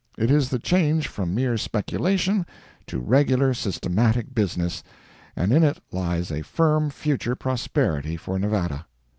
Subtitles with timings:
[0.17, 2.43] It is the change from mere speculation
[2.87, 8.87] to regular, systematic business—and in it lies a firm future prosperity for Nevada.